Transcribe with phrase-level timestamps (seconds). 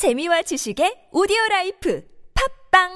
[0.00, 2.02] 재미와 지식의 오디오 라이프
[2.72, 2.88] 팝빵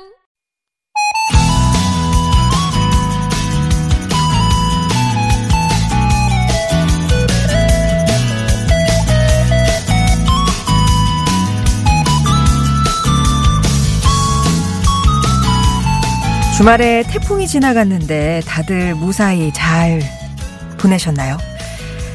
[16.56, 20.00] 주말에 태풍이 지나갔는데 다들 무사히 잘
[20.78, 21.36] 보내셨나요?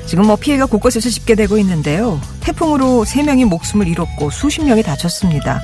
[0.10, 2.20] 지금 뭐 피해가 곳곳에서 집계되고 있는데요.
[2.40, 5.62] 태풍으로 3명이 목숨을 잃었고 수십 명이 다쳤습니다.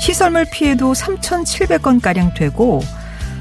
[0.00, 2.80] 시설물 피해도 3,700건가량 되고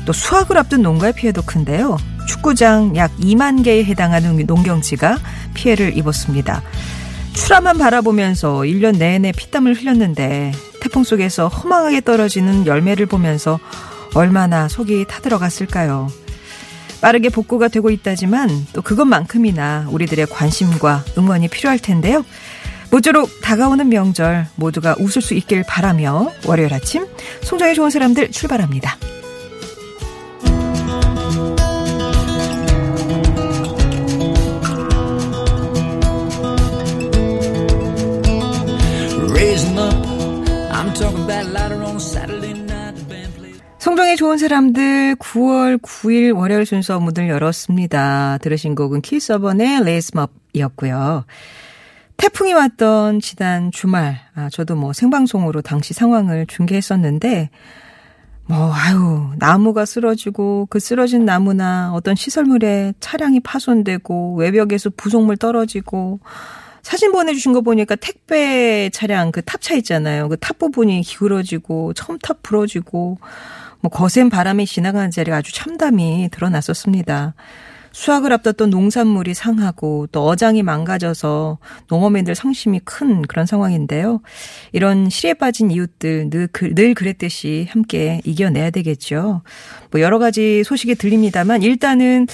[0.06, 1.96] 또 수확을 앞둔 농가의 피해도 큰데요.
[2.28, 5.20] 축구장 약 2만 개에 해당하는 농경지가
[5.54, 6.62] 피해를 입었습니다.
[7.34, 13.58] 추라만 바라보면서 1년 내내 피땀을 흘렸는데 태풍 속에서 허망하게 떨어지는 열매를 보면서
[14.16, 16.10] 얼마나 속이 타들어갔을까요?
[17.02, 22.24] 빠르게 복구가 되고 있다지만 또 그것만큼이나 우리들의 관심과 응원이 필요할 텐데요.
[22.92, 27.08] 모쪼록 다가오는 명절 모두가 웃을 수 있길 바라며 월요일 아침
[27.42, 28.98] 송정의 좋은 사람들 출발합니다.
[43.82, 48.38] 송정애의 좋은 사람들 9월 9일 월요일 순서 문을 열었습니다.
[48.38, 51.26] 들으신 곡은 키서번의 레이스업이었고요.
[52.16, 57.50] 태풍이 왔던 지난 주말, 아, 저도 뭐 생방송으로 당시 상황을 중계했었는데,
[58.46, 66.20] 뭐, 아유, 나무가 쓰러지고, 그 쓰러진 나무나 어떤 시설물에 차량이 파손되고, 외벽에서 부속물 떨어지고,
[66.84, 70.30] 사진 보내주신 거 보니까 택배 차량 그 탑차 있잖아요.
[70.30, 73.18] 그 탑 부분이 기울어지고, 첨탑 부러지고,
[73.82, 77.34] 뭐 거센 바람이 지나가는 자리가 아주 참담히 드러났었습니다.
[77.92, 81.58] 수확을 앞뒀던 농산물이 상하고 또 어장이 망가져서
[81.90, 84.22] 농어민들 상심이 큰 그런 상황인데요.
[84.72, 89.42] 이런 실에 빠진 이웃들 늘, 그, 늘 그랬듯이 함께 이겨내야 되겠죠.
[89.92, 92.28] 뭐 여러 가지 소식이 들립니다만 일단은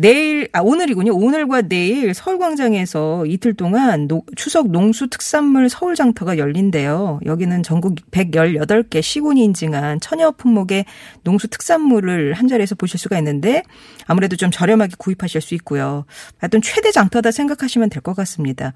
[0.00, 1.12] 내일, 아, 오늘이군요.
[1.12, 7.18] 오늘과 내일 서울광장에서 이틀 동안 노, 추석 농수 특산물 서울 장터가 열린대요.
[7.26, 10.84] 여기는 전국 118개 시군이 인증한 천여 품목의
[11.24, 13.64] 농수 특산물을 한 자리에서 보실 수가 있는데
[14.06, 16.04] 아무래도 좀 저렴하게 구입하실 수 있고요.
[16.38, 18.74] 하여튼 최대 장터다 생각하시면 될 것 같습니다.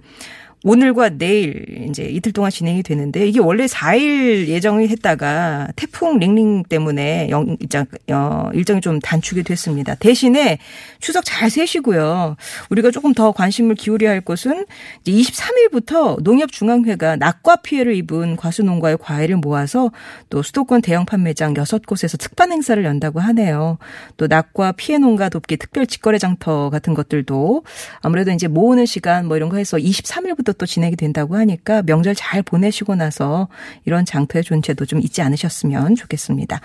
[0.65, 7.31] 오늘과 내일 이제 이틀 동안 진행이 되는데 이게 원래 4일 예정이 했다가 태풍 링링 때문에
[7.33, 9.97] 어, 일정이 좀 단축이 됐습니다.
[9.97, 10.59] 대신에
[11.01, 12.37] 추석 잘 세시고요.
[12.71, 14.67] 우리가 조금 더 관심을 기울여야 할 것은
[15.05, 19.91] 이제 23일부터 농협중앙회가 낙과 피해를 입은 과수농가의 과일을 모아서
[20.31, 23.79] 또 수도권 대형 판매장 6곳에서 특반 행사를 연다고 하네요.
[24.17, 27.65] 또 낙과 피해 농가 돕기 특별 직거래 장터 같은 것들도
[28.01, 32.43] 아무래도 이제 모으는 시간 뭐 이런 거 해서 23일부터 또 진행이 된다고 하니까 명절 잘
[32.43, 33.49] 보내시고 나서
[33.85, 36.61] 이런 장터의 존재도 좀 잊지 않으셨으면 좋겠습니다.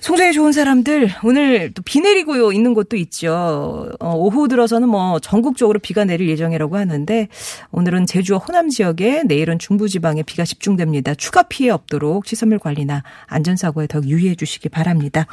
[0.00, 3.90] 송정에 좋은 사람들 오늘 또 비 내리고 있는 곳도 있죠.
[4.00, 7.28] 어, 오후 들어서는 뭐 전국적으로 비가 내릴 예정이라고 하는데
[7.70, 11.14] 오늘은 제주와 호남 지역에 내일은 중부지방에 비가 집중됩니다.
[11.14, 15.26] 추가 피해 없도록 시설물 관리나 안전사고에 더 유의해 주시기 바랍니다.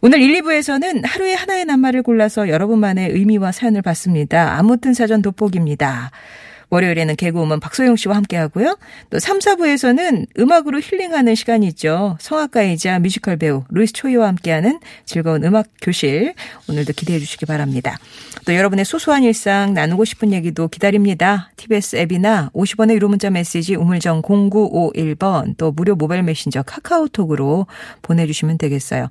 [0.00, 4.58] 오늘 1, 2부에서는 하루에 하나의 낱말을 골라서 여러분만의 의미와 사연을 받습니다.
[4.58, 6.10] 아무튼 사전 돋보기입니다.
[6.70, 8.76] 월요일에는 개그우먼 박소영 씨와 함께 하고요.
[9.10, 12.16] 또 3, 4부에서는 음악으로 힐링하는 시간이 있죠.
[12.20, 16.34] 성악가이자 뮤지컬 배우 루이스 초이와 함께하는 즐거운 음악 교실
[16.68, 17.98] 오늘도 기대해 주시기 바랍니다.
[18.46, 21.50] 또 여러분의 소소한 일상 나누고 싶은 얘기도 기다립니다.
[21.56, 27.66] TBS 앱이나 50원의 유료 문자 메시지 우물정 0951번 또 무료 모바일 메신저 카카오톡으로
[28.02, 29.08] 보내주시면 되겠어요.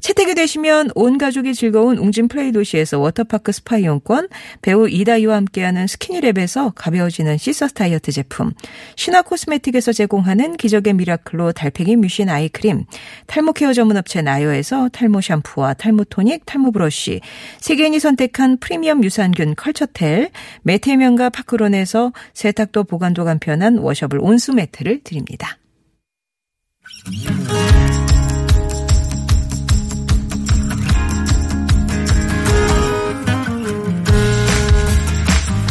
[0.00, 4.28] 채택이 되시면 온 가족이 즐거운 웅진 플레이 도시에서 워터파크 스파 이용권,
[4.62, 8.52] 배우 이다희와 함께하는 스키니랩에서 가벼워지는 시서스 다이어트 제품,
[8.96, 12.84] 신화 코스메틱에서 제공하는 기적의 미라클로 달팽이 뮤신 아이크림,
[13.26, 17.20] 탈모 케어 전문 업체 나요에서 탈모 샴푸와 탈모 토닉, 탈모 브러쉬,
[17.58, 20.30] 세계인이 선택한 프리미엄 유산균 컬처렐,
[20.62, 25.56] 매트 명가 파크론에서 세탁도 보관도 간편한 washable 온수 매트를 드립니다.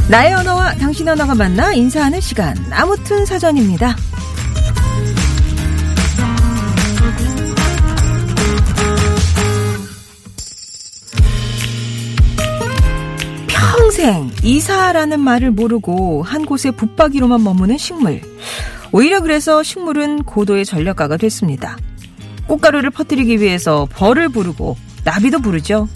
[0.10, 2.58] 나의 언어와 당신 언어가 만나 인사하는 시간.
[2.72, 3.96] 아무튼 사전입니다.
[13.50, 18.22] 평생 이사라는 말을 모르고 한 곳에 붙박이로만 머무는 식물.
[18.92, 21.78] 오히려 그래서 식물은 고도의 전략가가 됐습니다.
[22.48, 25.88] 꽃가루를 퍼뜨리기 위해서 벌을 부르고 나비도 부르죠.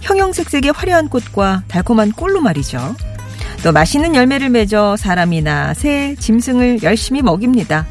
[0.00, 2.96] 형형색색의 화려한 꽃과 달콤한 꿀로 말이죠.
[3.62, 7.86] 또 맛있는 열매를 맺어 사람이나 새, 짐승을 열심히 먹입니다.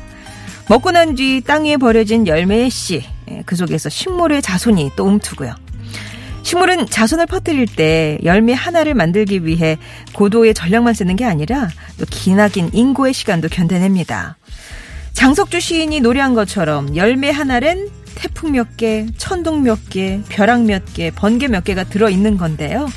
[0.68, 5.54] 먹고 난 뒤 땅 위에 버려진 열매의 씨, 예, 그 속에서 식물의 자손이 또 움트고요.
[6.42, 9.78] 식물은 자손을 퍼뜨릴 때 열매 하나를 만들기 위해
[10.14, 11.70] 고도의 전력만 쓰는 게 아니라
[12.00, 14.38] 또 기나긴 인고의 시간도 견뎌냅니다.
[15.14, 21.12] 장석주 시인이 노래한 것처럼 열매 하나는 태풍 몇 개, 천둥 몇 개, 벼락 몇 개,
[21.12, 22.88] 번개 몇 개가 들어있는 건데요.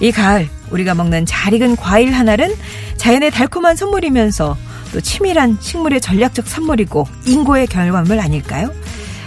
[0.00, 2.54] 이 가을 우리가 먹는 잘 익은 과일 하나는
[2.96, 4.56] 자연의 달콤한 선물이면서
[4.92, 8.72] 또 치밀한 식물의 전략적 선물이고 인고의 결과물 아닐까요?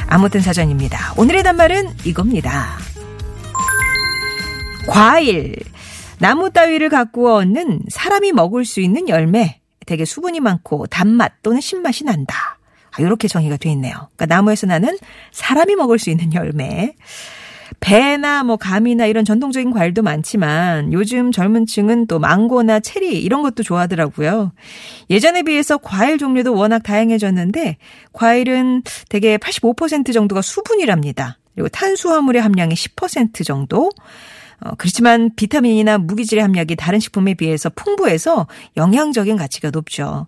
[0.07, 1.13] 아무튼 사전입니다.
[1.17, 2.77] 오늘의 단말은 이겁니다.
[4.87, 5.55] 과일.
[6.19, 9.59] 나무 따위를 가꾸어 얻는 사람이 먹을 수 있는 열매.
[9.85, 12.59] 되게 수분이 많고 단맛 또는 신맛이 난다.
[12.91, 13.93] 아, 이렇게 정의가 돼 있네요.
[14.15, 14.97] 그러니까 나무에서 나는
[15.31, 16.93] 사람이 먹을 수 있는 열매.
[17.81, 23.63] 배나 뭐 감이나 이런 전통적인 과일도 많지만 요즘 젊은 층은 또 망고나 체리 이런 것도
[23.63, 24.53] 좋아하더라고요.
[25.09, 27.77] 예전에 비해서 과일 종류도 워낙 다양해졌는데
[28.13, 31.39] 과일은 대개 85% 정도가 수분이랍니다.
[31.55, 33.89] 그리고 탄수화물의 함량이 10% 정도.
[34.63, 38.47] 어, 그렇지만 비타민이나 무기질의 함량이 다른 식품에 비해서 풍부해서
[38.77, 40.27] 영양적인 가치가 높죠.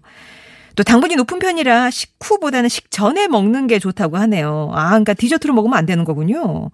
[0.76, 4.72] 또 당분이 높은 편이라 식후보다는 식전에 먹는 게 좋다고 하네요.
[4.74, 6.70] 아, 그러니까 디저트로 먹으면 안 되는 거군요.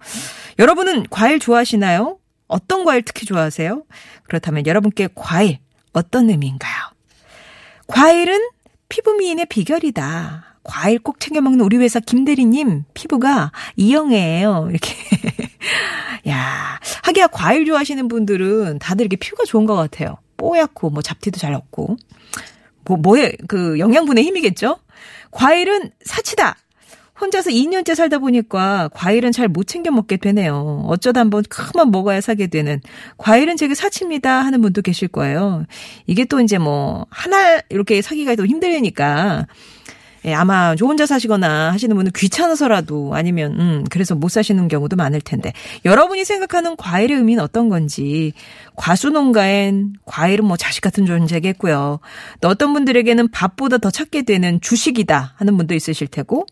[0.58, 2.18] 여러분은 과일 좋아하시나요?
[2.46, 3.82] 어떤 과일 특히 좋아하세요?
[4.24, 5.58] 그렇다면 여러분께 과일
[5.92, 6.74] 어떤 의미인가요?
[7.86, 8.40] 과일은
[8.88, 10.44] 피부 미인의 비결이다.
[10.62, 14.68] 과일 꼭 챙겨 먹는 우리 회사 김대리님 피부가 이영애예요.
[14.70, 14.94] 이렇게.
[16.28, 20.18] 야, 하기야 과일 좋아하시는 분들은 다들 이렇게 피부가 좋은 것 같아요.
[20.36, 21.96] 뽀얗고 뭐 잡티도 잘 없고.
[22.84, 24.78] 뭐 뭐에 그 영양분의 힘이겠죠?
[25.30, 26.56] 과일은 사치다.
[27.20, 30.84] 혼자서 2년째 살다 보니까 과일은 잘 못 챙겨 먹게 되네요.
[30.86, 32.80] 어쩌다 한번 큰만 먹어야 사게 되는
[33.18, 35.66] 과일은 제게 사치입니다 하는 분도 계실 거예요.
[36.06, 39.46] 이게 또 이제 뭐 하나 이렇게 사기가 더 힘들으니까
[40.26, 45.52] 예, 아마 혼자 사시거나 하시는 분은 귀찮아서라도 아니면 음 그래서 못 사시는 경우도 많을 텐데
[45.84, 48.32] 여러분이 생각하는 과일의 의미는 어떤 건지
[48.76, 52.00] 과수 농가엔 과일은 뭐 자식 같은 존재겠고요.
[52.40, 56.46] 또 어떤 분들에게는 밥보다 더 찾게 되는 주식이다 하는 분도 있으실 테고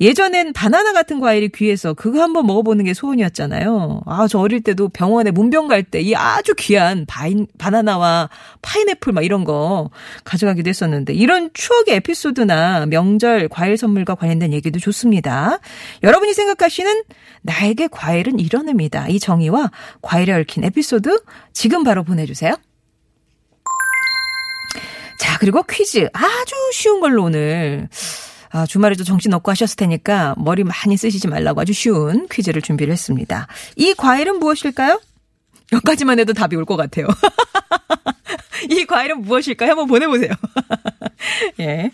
[0.00, 4.02] 예전엔 바나나 같은 과일이 귀해서 그거 한번 먹어보는 게 소원이었잖아요.
[4.06, 8.28] 아, 저 어릴 때도 병원에 문병 갈 때 이 아주 귀한 바인, 바나나와
[8.62, 9.90] 파인애플 막 이런 거
[10.24, 15.58] 가져가기도 했었는데 이런 추억의 에피소드나 명절 과일 선물과 관련된 얘기도 좋습니다.
[16.04, 17.02] 여러분이 생각하시는
[17.42, 19.08] 나에게 과일은 이런 의미다.
[19.08, 19.70] 이 정의와
[20.02, 21.22] 과일에 얽힌 에피소드
[21.52, 22.54] 지금 바로 보내주세요.
[25.18, 26.08] 자, 그리고 퀴즈.
[26.12, 27.88] 아주 쉬운 걸로 오늘.
[28.50, 33.46] 아, 주말에도 정신 없고 하셨을 테니까 머리 많이 쓰시지 말라고 아주 쉬운 퀴즈를 준비를 했습니다.
[33.76, 35.00] 이 과일은 무엇일까요?
[35.72, 37.06] 여기까지만 해도 답이 올 것 같아요.
[38.70, 39.70] 이 과일은 무엇일까요?
[39.70, 40.30] 한번 보내보세요.
[41.60, 41.90] 예.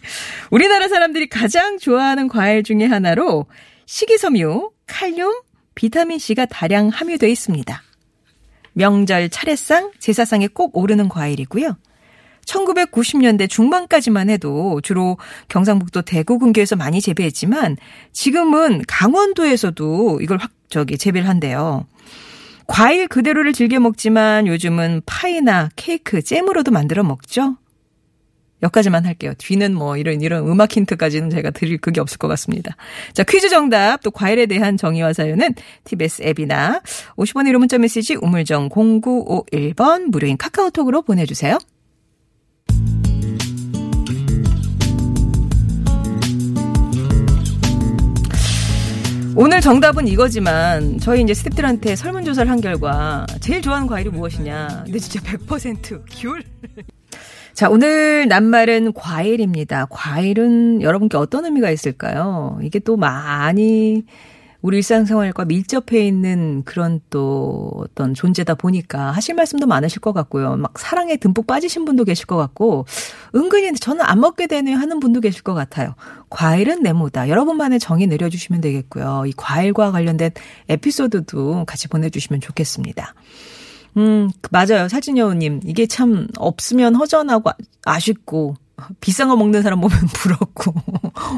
[0.51, 3.47] 우리나라 사람들이 가장 좋아하는 과일 중에 하나로
[3.87, 5.33] 식이섬유, 칼륨,
[5.75, 7.83] 비타민C가 다량 함유되어 있습니다.
[8.73, 11.77] 명절 차례상, 제사상에 꼭 오르는 과일이고요.
[12.47, 15.19] 1990년대 중반까지만 해도 주로
[15.49, 17.77] 경상북도 대구 근교에서 많이 재배했지만
[18.13, 21.87] 지금은 강원도에서도 이걸 확 저기 재배를 한대요.
[22.67, 27.57] 과일 그대로를 즐겨 먹지만 요즘은 파이나 케이크, 잼으로도 만들어 먹죠.
[28.63, 29.35] 여기까지만 할게요.
[29.37, 32.77] 뒤는 뭐 이런 이런 음악 힌트까지는 제가 드릴 그게 없을 것 같습니다.
[33.13, 35.55] 자, 퀴즈 정답 또 과일에 대한 정의와 사연은
[35.85, 36.81] TBS 앱이나
[37.17, 41.59] 50원의 1호 문자 메시지 우물정 0951번 무료인 카카오톡으로 보내주세요.
[49.37, 54.83] 오늘 정답은 이거지만 저희 이제 스탭들한테 설문조사를 한 결과 제일 좋아하는 과일이 무엇이냐.
[54.85, 56.43] 근데 진짜 100% 귤.
[57.53, 59.87] 자, 오늘 낱말은 과일입니다.
[59.91, 62.59] 과일은 여러분께 어떤 의미가 있을까요?
[62.63, 64.05] 이게 또 많이
[64.65, 70.57] 우리 일상생활과 밀접해 있는 그런 또 어떤 존재다 보니까 하실 말씀도 많으실 것 같고요.
[70.57, 72.87] 막 사랑에 듬뿍 빠지신 분도 계실 것 같고
[73.35, 75.97] 은근히 저는 안 먹게 되네요 하는 분도 계실 것 같아요.
[76.31, 77.29] 과일은 네모다.
[77.29, 79.25] 여러분만의 정의 내려주시면 되겠고요.
[79.27, 80.31] 이 과일과 관련된
[80.71, 83.13] 에피소드도 같이 보내주시면 좋겠습니다.
[83.99, 84.89] 음, 맞아요.
[84.89, 85.61] 사진여우님.
[85.67, 87.51] 이게 참 없으면 허전하고
[87.85, 88.57] 아쉽고
[89.01, 90.75] 비싼 거 먹는 사람 보면 부럽고,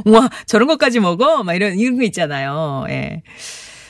[0.06, 1.42] 와, 저런 것까지 먹어?
[1.44, 2.86] 막 이런, 이런 거 있잖아요.
[2.88, 3.22] 예.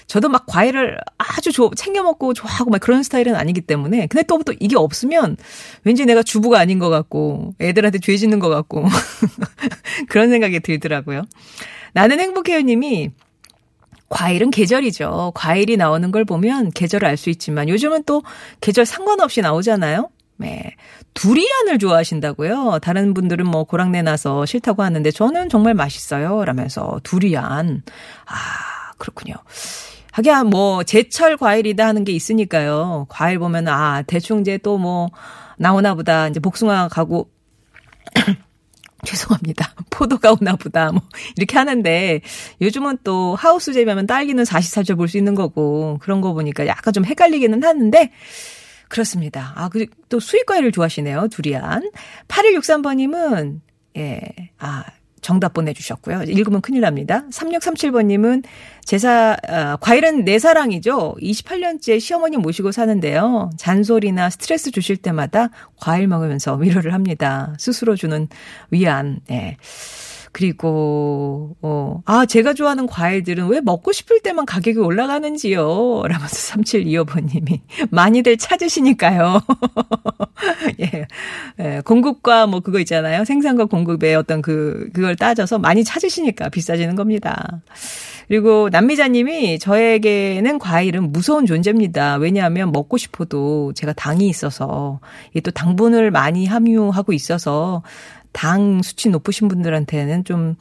[0.07, 4.07] 저도 막 과일을 아주 조, 챙겨 먹고 좋아하고 막 그런 스타일은 아니기 때문에.
[4.07, 5.37] 근데 또, 또 이게 없으면
[5.83, 8.85] 왠지 내가 주부가 아닌 것 같고, 애들한테 죄 짓는 것 같고,
[10.09, 11.23] 그런 생각이 들더라고요.
[11.93, 13.11] 나는 행복해요 님이
[14.09, 15.33] 과일은 계절이죠.
[15.35, 18.23] 과일이 나오는 걸 보면 계절을 알 수 있지만 요즘은 또
[18.61, 20.09] 계절 상관없이 나오잖아요.
[20.39, 20.75] 네.
[21.15, 22.81] 두리안을 좋아하신다고요?
[22.83, 26.45] 다른 분들은 뭐 고랑내 나서 싫다고 하는데 저는 정말 맛있어요.
[26.45, 27.83] 라면서 두리안.
[28.27, 29.35] 아, 그렇군요.
[30.13, 33.07] 하긴 뭐 제철 과일이다 하는 게 있으니까요.
[33.09, 35.11] 과일 보면 아, 대충 이제 또 뭐
[35.59, 36.29] 나오나 보다.
[36.29, 37.31] 이제 복숭아 가고
[39.05, 39.73] 죄송합니다.
[39.91, 40.91] 포도가 오나 보다.
[40.91, 41.01] 뭐,
[41.37, 42.21] 이렇게 하는데,
[42.61, 47.05] 요즘은 또 하우스 재배하면 딸기는 44절 볼 수 있는 거고, 그런 거 보니까 약간 좀
[47.05, 48.11] 헷갈리기는 하는데,
[48.89, 49.53] 그렇습니다.
[49.57, 51.29] 아, 그, 또 수익과일을 좋아하시네요.
[51.29, 51.91] 두리안.
[52.29, 53.61] 8163번님은,
[53.97, 54.21] 예,
[54.59, 54.85] 아,
[55.27, 56.23] 정답 보내주셨고요.
[56.23, 57.25] 읽으면 큰일 납니다.
[57.31, 58.45] 3637번님은
[58.85, 61.17] 제사, 아, 과일은 내 사랑이죠.
[61.21, 63.51] 28년째 시어머니 모시고 사는데요.
[63.57, 65.51] 잔소리나 스트레스 주실 때마다
[65.81, 67.55] 과일 먹으면서 위로를 합니다.
[67.59, 68.29] 스스로 주는
[68.71, 69.57] 위안, 예.
[70.37, 76.03] 그리고 어, 아 제가 좋아하는 과일들은 왜 먹고 싶을 때만 가격이 올라가는지요?
[76.07, 79.41] 라면서 3725번님이 많이들 찾으시니까요.
[80.81, 81.07] 예,
[81.59, 83.25] 예, 공급과 뭐 그거 있잖아요.
[83.25, 87.63] 생산과 공급의 어떤 그 그걸 따져서 많이 찾으시니까 비싸지는 겁니다.
[88.29, 92.17] 그리고 남미자님이 저에게는 과일은 무서운 존재입니다.
[92.17, 95.01] 왜냐하면 먹고 싶어도 제가 당이 있어서
[95.31, 97.83] 이게 또 당분을 많이 함유하고 있어서
[98.37, 100.57] 당 수치 높으신 분들한테는 좀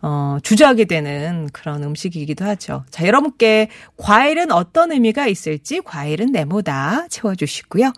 [0.00, 2.84] 어, 주저하게 되는 그런 음식이기도 하죠.
[2.88, 3.68] 자, 여러분께
[3.98, 7.92] 과일은 어떤 의미가 있을지 과일은 네모다 채워주시고요.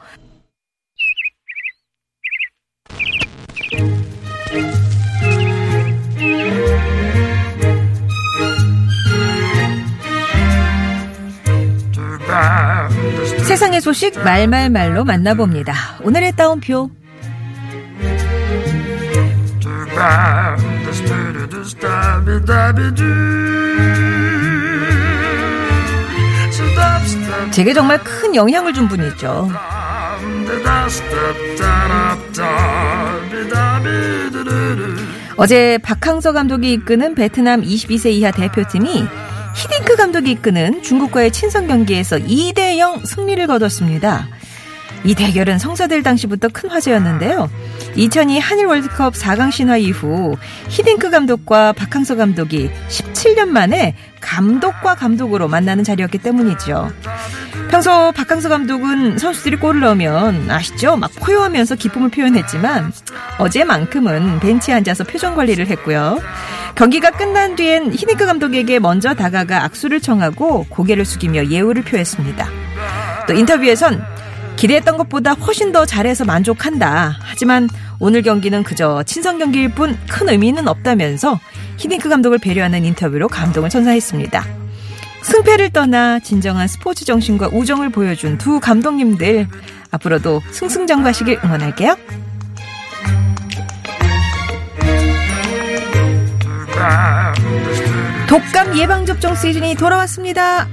[13.47, 15.75] 세상의 소식 말말말로 만나봅니다.
[16.03, 16.91] 오늘의 따옴표
[27.53, 29.51] 제게 정말 큰 영향을 준 분이죠.
[35.37, 39.05] 어제 박항서 감독이 이끄는 베트남 22세 이하 대표팀이
[39.57, 44.29] 히딩크 감독이 이끄는 중국과의 친선 경기에서 2대 0 승리를 거뒀습니다.
[45.05, 47.49] 이 대결은 성사될 당시부터 큰 화제였는데요.
[47.95, 50.37] 2002 한일 월드컵 4강 신화 이후
[50.69, 56.91] 히딩크 감독과 박항서 감독이 17년 만에 감독과 감독으로 만나는 자리였기 때문이죠.
[57.71, 60.97] 평소 박항서 감독은 선수들이 골을 넣으면 아시죠?
[60.97, 62.93] 막 포효하면서 기쁨을 표현했지만
[63.39, 66.19] 어제만큼은 벤치에 앉아서 표정 관리를 했고요.
[66.75, 72.49] 경기가 끝난 뒤엔 히딩크 감독에게 먼저 다가가 악수를 청하고 고개를 숙이며 예우를 표했습니다.
[73.27, 74.05] 또 인터뷰에선
[74.61, 77.17] 기대했던 것보다 훨씬 더 잘해서 만족한다.
[77.23, 77.67] 하지만
[77.99, 81.41] 오늘 경기는 그저 친선 경기일 뿐 큰 의미는 없다면서
[81.79, 84.45] 히딩크 감독을 배려하는 인터뷰로 감동을 선사했습니다.
[85.23, 89.49] 승패를 떠나 진정한 스포츠 정신과 우정을 보여준 두 감독님들
[89.93, 91.97] 앞으로도 승승장구하시길 응원할게요.
[98.29, 100.69] 독감 예방접종 시즌이 돌아왔습니다.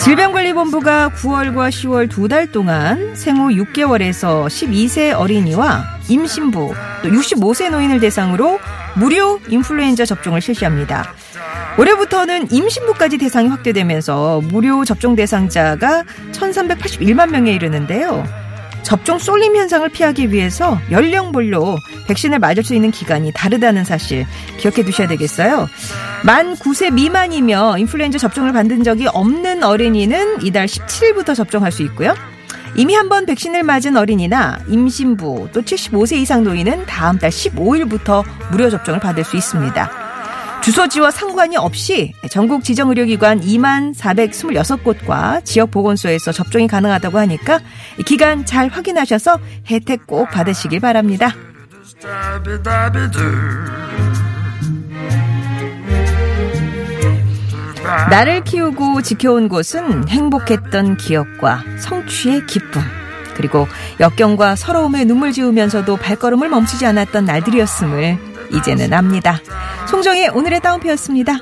[0.00, 8.58] 질병관리본부가 9월과 10월 두 달 동안 생후 6개월에서 12세 어린이와 임신부 또 65세 노인을 대상으로
[8.96, 11.12] 무료 인플루엔자 접종을 실시합니다.
[11.78, 18.24] 올해부터는 임신부까지 대상이 확대되면서 무료 접종 대상자가 1381만 명에 이르는데요.
[18.88, 21.76] 접종 쏠림 현상을 피하기 위해서 연령별로
[22.06, 24.26] 백신을 맞을 수 있는 기간이 다르다는 사실
[24.56, 25.68] 기억해 두셔야 되겠어요.
[26.24, 32.14] 만 9세 미만이며 인플루엔자 접종을 받은 적이 없는 어린이는 이달 17일부터 접종할 수 있고요.
[32.76, 38.70] 이미 한 번 백신을 맞은 어린이나 임신부 또 75세 이상 노인은 다음 달 15일부터 무료
[38.70, 39.97] 접종을 받을 수 있습니다.
[40.62, 47.60] 주소지와 상관이 없이 전국 지정 의료기관 2만 426곳과 지역 보건소에서 접종이 가능하다고 하니까
[48.04, 49.38] 기간 잘 확인하셔서
[49.70, 51.32] 혜택 꼭 받으시길 바랍니다.
[58.10, 62.82] 나를 키우고 지켜온 곳은 행복했던 기억과 성취의 기쁨.
[63.34, 63.66] 그리고
[64.00, 69.40] 역경과 서러움에 눈물 지으면서도 발걸음을 멈추지 않았던 날들이었음을 이제는 압니다.
[69.88, 71.38] 송정의 오늘의 따옴표였습니다.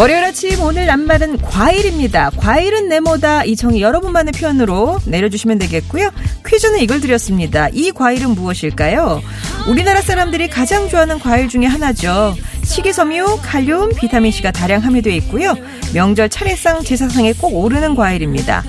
[0.00, 2.30] 월요일 아침 오늘 남발은 과일입니다.
[2.38, 6.10] 과일은 네모다 이 정의 여러분만의 표현으로 내려주시면 되겠고요.
[6.46, 7.68] 퀴즈는 이걸 드렸습니다.
[7.74, 9.20] 이 과일은 무엇일까요?
[9.68, 12.34] 우리나라 사람들이 가장 좋아하는 과일 중에 하나죠.
[12.64, 15.54] 식이섬유, 칼륨, 비타민C가 다량 함유되어 있고요.
[15.92, 18.64] 명절 차례상 제사상에 꼭 오르는 과일입니다.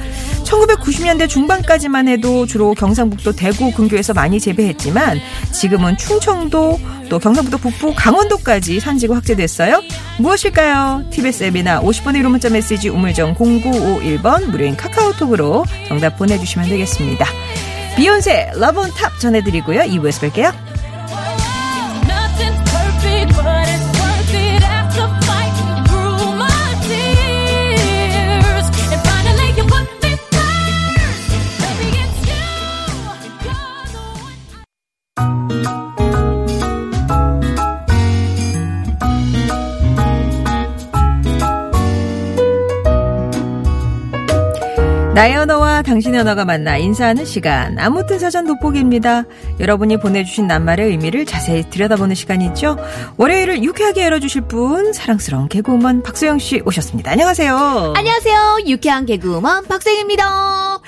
[0.52, 5.20] 1990년대 중반까지만 해도 주로 경상북도 대구 근교에서 많이 재배했지만
[5.52, 6.80] 지금은 충청도
[7.10, 9.82] 또 경상북도 북부 강원도까지 산지가 확대됐어요.
[10.20, 11.06] 무엇일까요?
[11.10, 17.26] TBS 앱이나 50원의 유료 문자 메시지 우물정 0951번 무료인 카카오톡으로 정답 보내주시면 되겠습니다.
[17.98, 19.82] 비욘세 Love On Top 전해드리고요.
[19.82, 20.71] 2부에서 뵐게요.
[45.14, 47.78] 나의 언어와 당신의 언어가 만나 인사하는 시간.
[47.78, 49.26] 아무튼 사전 돋보기입니다.
[49.60, 52.78] 여러분이 보내주신 낱말의 의미를 자세히 들여다보는 시간이죠.
[53.18, 57.12] 월요일을 유쾌하게 열어주실 분, 사랑스러운 개그우먼 박소영 씨 오셨습니다.
[57.12, 57.94] 안녕하세요.
[57.98, 58.60] 안녕하세요.
[58.68, 60.24] 유쾌한 개그우먼 박생입니다.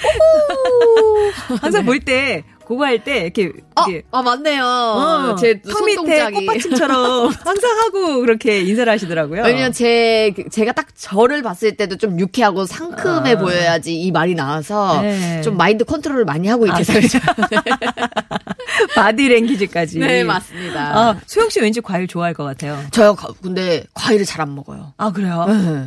[1.61, 4.63] 항상 볼 때, 그거 할 때, 이렇게, 아, 이렇게 아 맞네요.
[4.63, 6.31] 어, 제턱 밑에.
[6.31, 9.43] 꽃받침처럼 항상 하고 그렇게 인사를 하시더라고요.
[9.43, 13.37] 왜냐면 제 그- 제가 딱 저를 봤을 때도 좀 유쾌하고 상큼해 아.
[13.37, 15.41] 보여야지 이 말이 나와서 네.
[15.41, 17.19] 좀 마인드 컨트롤을 많이 하고 아, 있게 살죠.
[18.95, 19.99] 바디랭귀지까지.
[19.99, 20.97] 네 맞습니다.
[20.97, 22.79] 아, 소영 씨 왠지 과일 좋아할 것 같아요.
[22.91, 24.93] 저요 가- 근데 과일을 잘 안 먹어요.
[24.97, 25.45] 아, 그래요?
[25.47, 25.85] 네.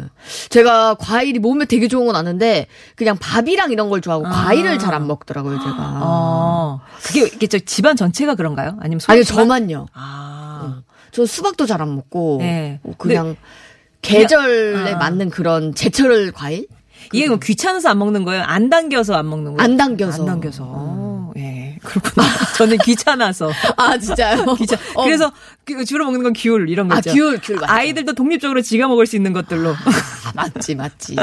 [0.48, 4.30] 제가 과일이 몸에 되게 좋은 건 아는데 그냥 밥이랑 이런 걸 좋아하고 아.
[4.30, 5.75] 과일을 잘 안 먹더라고요 제가.
[6.02, 6.80] 어.
[7.04, 8.76] 그게, 이게 저 집안 전체가 그런가요?
[8.80, 9.22] 아니면 씨만?
[9.25, 9.86] 저만요.
[9.92, 10.80] 아.
[11.12, 12.80] 저 수박도 잘 안 먹고 네.
[12.82, 13.36] 뭐 그냥
[14.02, 14.96] 계절에 아.
[14.96, 16.66] 맞는 그런 제철 과일
[17.12, 18.42] 이게 뭐 귀찮아서 안 먹는 거예요?
[18.42, 19.58] 안 당겨서 안 먹는 거예요?
[19.62, 20.22] 안 당겨서.
[20.22, 20.64] 안 당겨서.
[20.66, 21.55] 어, 예.
[21.87, 22.26] 그렇구나.
[22.59, 23.50] 저는 귀찮아서.
[23.76, 24.45] 아 진짜요?
[24.59, 24.78] 귀찮.
[24.95, 25.33] 어, 그래서
[25.64, 27.12] 그 주로 먹는 건 귤 이런 아 거죠.
[27.12, 27.73] 귤귤 맞죠.
[27.73, 29.71] 아이들도 독립적으로 지가 먹을 수 있는 것들로.
[29.71, 31.16] 아, 맞지 맞지.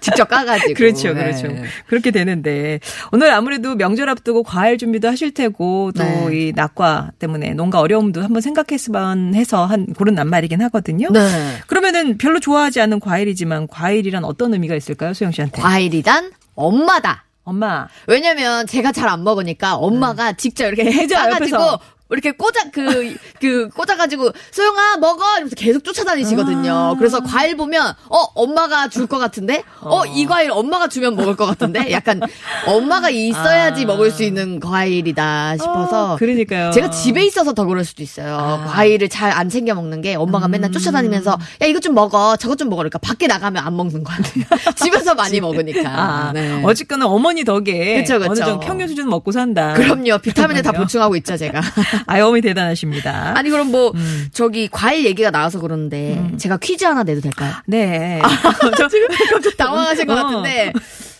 [0.00, 0.74] 직접 까가지고.
[0.78, 1.24] 그렇죠, 네.
[1.24, 1.48] 그렇죠.
[1.86, 2.80] 그렇게 되는데
[3.12, 6.28] 오늘 아무래도 명절 앞두고 과일 준비도 하실 테고 또 네.
[6.32, 11.10] 이 낙과 때문에 농가 어려움도 한번 생각했으면 해서 한 그런 낱말이긴 하거든요.
[11.10, 11.58] 네.
[11.66, 15.60] 그러면은 별로 좋아하지 않는 과일이지만 과일이란 어떤 의미가 있을까요, 소영 씨한테?
[15.60, 17.24] 과일이란 엄마다.
[17.44, 17.88] 엄마.
[18.06, 21.80] 왜냐면 제가 잘 안 먹으니까 엄마가 직접 이렇게 해줘, 해가지고 옆에서.
[22.14, 26.72] 이렇게 꽂아 그그 꽂아가지고 소영아 먹어 이러면서 계속 쫓아다니시거든요.
[26.72, 26.94] 아.
[26.98, 31.90] 그래서 과일 보면 어 엄마가 줄 것 같은데 어이 과일 엄마가 주면 먹을 것 같은데
[31.92, 32.20] 약간
[32.66, 33.86] 엄마가 있어야지 아.
[33.86, 36.70] 먹을 수 있는 과일이다 싶어서 어, 그러니까요.
[36.70, 38.36] 제가 집에 있어서 더 그럴 수도 있어요.
[38.36, 38.64] 아.
[38.68, 42.68] 과일을 잘 안 챙겨 먹는 게 엄마가 맨날 쫓아다니면서 야 이거 좀 먹어 저것 좀
[42.68, 44.44] 먹어 그러니까 밖에 나가면 안 먹는 거 같아요.
[44.76, 45.88] 집에서 많이 먹으니까.
[45.90, 46.62] 아, 네.
[46.64, 48.30] 어쨌거나 어머니 덕에 그쵸, 그쵸.
[48.30, 49.74] 어느 정도 평균 수준 먹고 산다.
[49.74, 50.18] 그럼요.
[50.18, 50.70] 비타민을 다.
[50.72, 51.60] 보충하고 있죠, 제가.
[52.08, 53.34] 아, 어머니 대단하십니다.
[53.36, 54.28] 아니, 그럼 뭐, 음.
[54.32, 57.54] 저기, 과일 얘기가 나와서 그러는데, 제가 퀴즈 하나 내도 될까요?
[57.66, 58.20] 네.
[58.76, 59.08] 저 지금
[59.56, 60.22] 당황하신 것 어.
[60.22, 60.72] 같은데,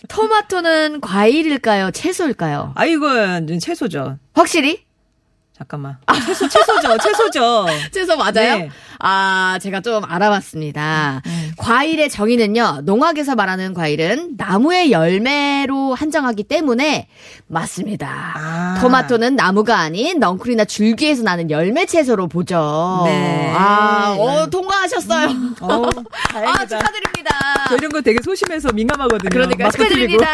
[0.07, 1.91] 토마토는 과일일까요?
[1.91, 2.73] 채소일까요?
[2.75, 4.17] 아, 이건 채소죠.
[4.33, 4.85] 확실히?
[5.57, 5.97] 잠깐만.
[6.25, 7.65] 채소, 채소죠, 채소죠.
[7.91, 8.57] 채소 맞아요?
[8.57, 8.69] 네.
[9.15, 11.21] 아, 제가 좀 알아봤습니다.
[11.27, 11.51] 음.
[11.57, 17.07] 과일의 정의는요, 농학에서 말하는 과일은 나무의 열매로 한정하기 때문에
[17.45, 18.33] 맞습니다.
[18.35, 18.77] 아.
[18.81, 23.03] 토마토는 나무가 아닌 넝쿨이나 줄기에서 나는 열매 채소로 보죠.
[23.05, 23.53] 네.
[23.55, 25.27] 아, 어, 통과하셨어요.
[25.61, 25.83] 어,
[26.33, 26.65] 아.
[26.65, 27.35] 축하드립니다.
[27.69, 29.29] 저 이런 거 되게 소심해서 민감하거든요.
[29.29, 29.69] 그러니까.
[29.69, 30.25] 축하드립니다.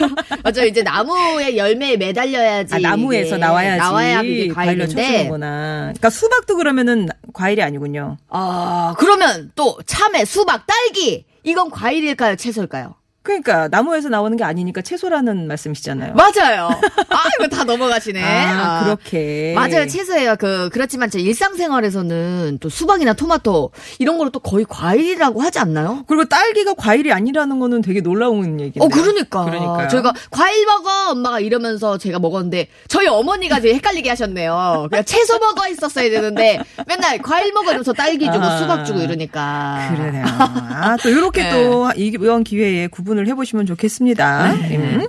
[0.42, 2.74] 맞아, 이제 나무의 열매에 매달려야지.
[2.74, 3.78] 아, 나무에서 나와야지.
[3.78, 4.86] 나와야 과일로 과일인데.
[4.86, 5.80] 쳐주는구나.
[5.92, 8.13] 그러니까 수박도 그러면은 과일이 아니군요.
[8.28, 11.26] 아, 그러면 또 참외, 수박, 딸기.
[11.42, 12.94] 이건 과일일까요, 채소일까요?
[13.24, 16.12] 그러니까 나무에서 나오는 게 아니니까 채소라는 말씀이시잖아요.
[16.12, 16.68] 맞아요.
[17.08, 18.22] 아, 이거 다 넘어가시네.
[18.22, 19.54] 아, 그렇게.
[19.56, 19.86] 맞아요.
[19.86, 20.36] 채소예요.
[20.36, 26.04] 그, 그렇지만 제 일상생활에서는 또 수박이나 토마토, 이런 거를 또 거의 과일이라고 하지 않나요?
[26.06, 28.80] 그리고 딸기가 과일이 아니라는 거는 되게 놀라운 얘기인데.
[28.84, 29.46] 어, 그러니까.
[29.46, 29.88] 그러니까요.
[29.88, 31.12] 저희가 과일 먹어!
[31.12, 34.88] 엄마가 이러면서 제가 먹었는데, 저희 어머니가 되게 헷갈리게 하셨네요.
[34.90, 38.58] 그냥 채소 먹어 있었어야 되는데, 맨날 과일 먹어 이러면서 딸기 주고 아.
[38.58, 39.94] 수박 주고 이러니까.
[39.96, 40.26] 그러네요.
[40.26, 41.50] 아, 또 이렇게 네.
[41.52, 44.52] 또 이번 기회에 구분 을 해보시면 좋겠습니다.
[44.54, 44.76] 네.
[44.76, 45.06] 음.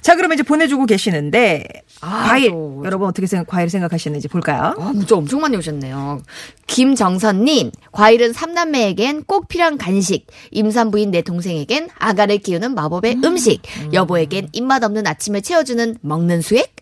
[0.00, 1.64] 자, 그러면 이제 보내주고 계시는데
[2.00, 2.82] 아, 과일 또.
[2.84, 4.74] 여러분 어떻게 생각 과일 생각하시는지 볼까요?
[4.78, 6.20] 아, 문자 엄청 많이 오셨네요.
[6.66, 13.36] 김정선님, 과일은 삼남매에겐 꼭 필요한 간식, 임산부인 내 동생에겐 아가를 키우는 마법의 음.
[13.36, 13.62] 식
[13.92, 16.74] 여보에겐 입맛 없는 아침을 채워주는 먹는 수액,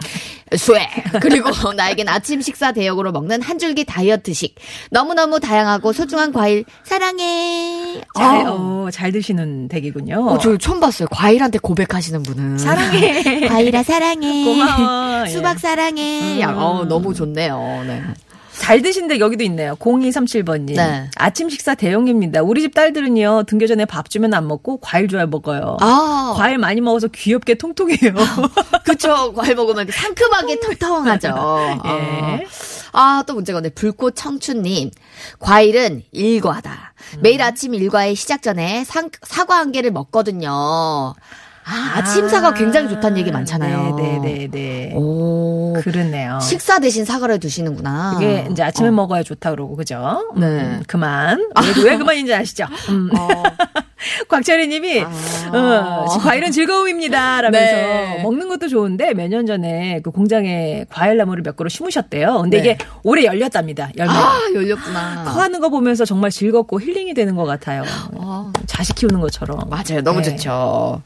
[0.57, 0.89] 수액,
[1.21, 4.55] 그리고 나에겐 아침 식사 대역으로 먹는 한 줄기 다이어트식.
[4.91, 8.01] 너무너무 다양하고 소중한 과일, 사랑해.
[8.17, 10.27] 잘, 어, 어, 잘 드시는 댁이군요.
[10.29, 11.09] 어, 저 처음 봤어요.
[11.11, 12.59] 과일한테 고백하시는 분은.
[12.59, 13.47] 사랑해.
[13.49, 14.45] 과일아 사랑해.
[14.45, 15.27] 고마워.
[15.27, 15.31] 예.
[15.31, 16.41] 수박 사랑해.
[16.41, 17.85] 야, 어, 너무 좋네요.
[17.87, 18.03] 네.
[18.63, 19.75] 잘 드신데 여기도 있네요.
[19.75, 20.77] 0237번님.
[20.77, 21.11] 네.
[21.17, 22.43] 아침 식사 대용입니다.
[22.43, 25.79] 우리 집 딸들은요, 등교 전에 밥 주면 안 먹고 과일 좋아해 먹어요.
[25.81, 28.15] 아, 과일 많이 먹어서 귀엽게 통통해요.
[28.87, 29.33] 그쵸.
[29.35, 31.29] 과일 먹으면 상큼하게 텅텅하죠.
[31.87, 32.47] 예.
[32.93, 33.71] 아, 또 문제가 있네.
[33.71, 34.93] 불꽃 청춘님.
[35.41, 36.95] 과일은 일과다.
[37.19, 41.15] 매일 아침 일과의 시작 전에 상, 사과 한 개를 먹거든요.
[41.65, 43.97] 아, 아침 사과 굉장히 좋다는 얘기 많잖아요.
[43.97, 44.93] 네 네 네.
[44.95, 45.75] 오.
[45.83, 46.39] 그렇네요.
[46.41, 48.13] 식사 대신 사과를 드시는구나.
[48.15, 48.93] 그게 이제 아침에 어.
[48.93, 50.33] 먹어야 좋다 그러고 그죠?
[50.37, 50.47] 네.
[50.47, 51.39] 음, 그만.
[51.79, 52.67] 왜, 왜 그만인지 아시죠?
[52.91, 53.11] 음.
[53.17, 53.29] 어.
[54.29, 56.05] 곽철희님이 아.
[56.07, 58.21] 어, 과일은 즐거움입니다라면서 네.
[58.23, 62.41] 먹는 것도 좋은데 몇 년 전에 그 공장에 과일 나무를 몇 그루 심으셨대요.
[62.43, 62.63] 근데 네.
[62.63, 63.91] 이게 올해 열렸답니다.
[63.97, 64.13] 열매.
[64.13, 65.25] 아, 열렸구나.
[65.25, 67.85] 커하는 거 보면서 정말 즐겁고 힐링이 되는 것 같아요.
[68.21, 68.53] 아.
[68.67, 69.59] 자식 키우는 것처럼.
[69.71, 70.03] 맞아요.
[70.03, 70.31] 너무 네.
[70.37, 71.03] 좋죠.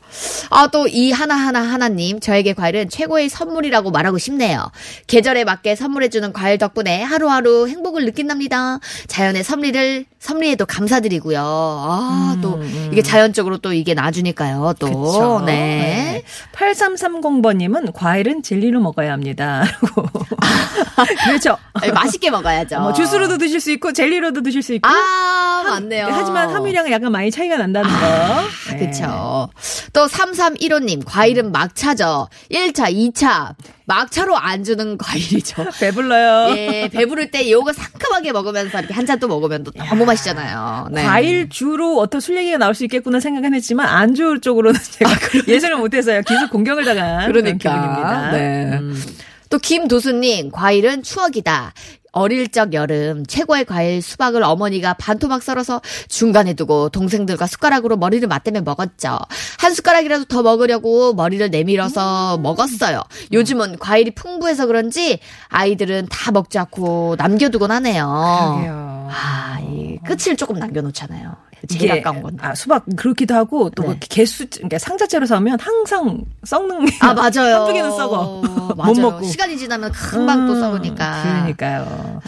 [0.50, 4.70] 아, 또 이 하나 하나 하나님, 저에게 과일은 최고의 선물이라고 말하고 싶네요.
[5.08, 8.78] 계절에 맞게 선물해주는 과일 덕분에 하루하루 행복을 느낀답니다.
[9.08, 11.40] 자연의 섭리를, 섭리에도 감사드리고요.
[11.40, 12.60] 아, 또,
[12.90, 14.74] 이게 자연적으로 또 이게 나주니까요.
[14.80, 14.86] 또.
[14.88, 15.42] 음, 그쵸.
[15.46, 16.24] 네.
[16.52, 19.62] 8330번님은 과일은 젤리로 먹어야 합니다.
[19.80, 20.08] 라고.
[21.26, 21.56] 그렇죠.
[21.74, 22.80] 아니, 맛있게 먹어야죠.
[22.80, 24.88] 뭐 주스로도 드실 수 있고 젤리로도 드실 수 있고.
[24.88, 26.08] 아, 맞네요.
[26.10, 27.96] 하지만 함유량은 약간 많이 차이가 난다는 거.
[28.72, 28.78] 네.
[28.78, 29.48] 그쵸.
[29.92, 32.28] 또 3315님, 과일은 막차죠.
[32.50, 33.54] 1차, 2차.
[33.86, 35.64] 막차로 안 주는 과일이죠.
[35.80, 36.56] 배불러요.
[36.56, 40.88] 예, 배부를 때 요거 상큼하게 먹으면서 이렇게 한 잔 또 먹으면 또 너무 맛있잖아요.
[40.90, 41.04] 네.
[41.04, 45.10] 과일 주로 어떤 술 얘기가 나올 수 있겠구나 생각은 했지만 안주 쪽으로는 제가
[45.48, 46.22] 예상을 못해서요.
[46.26, 47.72] 계속 공격을 당한 그런 그러니까.
[47.72, 48.30] 기분입니다.
[48.32, 48.78] 네.
[48.78, 49.02] 음.
[49.50, 51.72] 또 김도수님, 과일은 추억이다.
[52.16, 58.62] 어릴 적 여름 최고의 과일 수박을 어머니가 반토막 썰어서 중간에 두고 동생들과 숟가락으로 머리를 맞대며
[58.62, 59.18] 먹었죠.
[59.58, 63.02] 한 숟가락이라도 더 먹으려고 머리를 내밀어서 먹었어요.
[63.32, 68.06] 요즘은 과일이 풍부해서 그런지 아이들은 다 먹지 않고 남겨두곤 하네요.
[68.06, 69.08] 그러게요.
[69.12, 71.36] 아, 이 끝을 조금 남겨놓잖아요.
[71.68, 72.38] 제일 이게, 아까운 건데.
[72.46, 73.98] 아, 수박 그렇기도 하고 또 네.
[74.00, 77.56] 개수 그러니까 상자째로 사면 항상 썩는 아 맞아요.
[77.66, 78.42] 한두 개는 썩어.
[78.74, 78.92] 맞아요.
[78.94, 79.26] 못 먹고.
[79.26, 81.22] 시간이 지나면 금방 또 음, 썩으니까.
[81.22, 82.20] 그러니까요.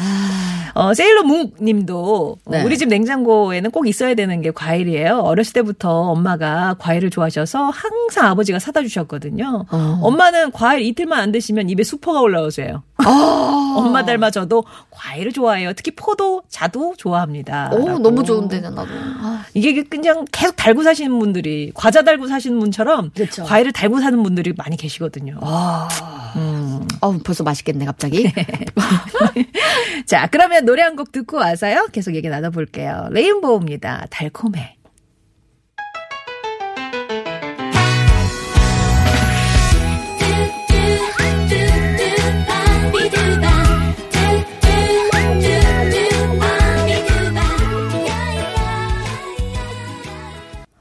[0.75, 2.63] 어, 세일러문 님도 네.
[2.63, 5.19] 우리 집 냉장고에는 꼭 있어야 되는 게 과일이에요.
[5.19, 9.65] 어렸을 때부터 엄마가 과일을 좋아하셔서 항상 아버지가 사다 주셨거든요.
[9.71, 9.99] 어.
[10.03, 12.83] 엄마는 과일 이틀만 안 드시면 입에 수포가 올라오세요.
[12.99, 13.75] 아.
[13.77, 15.73] 엄마 닮아 저도 과일을 좋아해요.
[15.75, 17.71] 특히 포도, 자도 좋아합니다.
[17.73, 17.99] 오 라고.
[18.01, 18.83] 너무 좋은데 나도.
[18.91, 23.45] 아, 이게 그냥 계속 달고 사시는 분들이 과자 달고 사시는 분처럼 그쵸.
[23.45, 25.39] 과일을 달고 사는 분들이 많이 계시거든요.
[25.43, 25.89] 아.
[26.37, 26.87] 음.
[27.01, 28.33] 어 벌써 맛있겠네 갑자기.
[30.07, 31.87] 자, 그러면 노래 한 곡 듣고 와서요.
[31.93, 33.07] 계속 얘기 나눠볼게요.
[33.13, 34.07] 레인보우입니다.
[34.11, 34.78] 달콤해.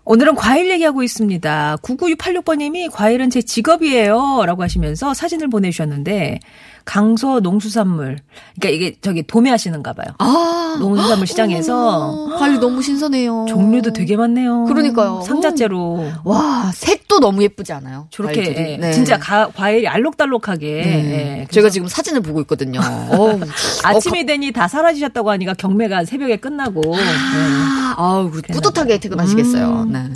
[0.09, 1.79] 오늘은 과일 얘기하고 있습니다.
[1.81, 4.43] 99686번님이 과일은 제 직업이에요.
[4.45, 6.39] 라고 하시면서 사진을 보내주셨는데,
[6.87, 8.17] 강서 농수산물.
[8.59, 10.07] 그러니까 이게 저기 도매하시는가 봐요.
[10.19, 11.97] 아 농수산물 시장에서
[12.27, 13.45] 어머, 과일 너무 신선해요.
[13.49, 14.63] 종류도 되게 많네요.
[14.65, 15.21] 그러니까요.
[15.25, 16.09] 상자째로.
[16.23, 18.07] 와 색도 너무 예쁘지 않아요?
[18.09, 18.55] 저렇게?
[18.57, 18.91] 예, 네.
[18.93, 21.41] 진짜 가- 과일이 알록달록하게 네.
[21.41, 22.79] 예, 제가 지금 사진을 보고 있거든요.
[23.11, 23.41] 어우,
[23.83, 27.01] 아침이 되니 다 사라지셨다고 하니까 경매가 새벽에 끝나고 예.
[27.01, 29.85] 아, 아우, 그 뿌듯하게 퇴근하시겠어요.
[29.91, 30.09] 네.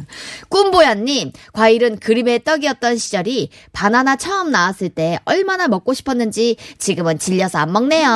[0.47, 7.71] 꿈보야님, 과일은 그림의 떡이었던 시절이 바나나 처음 나왔을 때 얼마나 먹고 싶었는지 지금은 질려서 안
[7.71, 8.09] 먹네요.